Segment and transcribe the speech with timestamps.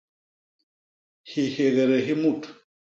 [1.29, 2.43] Hihégdé hi mut.